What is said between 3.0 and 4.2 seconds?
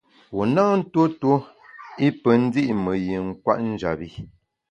yin kwet njap bi.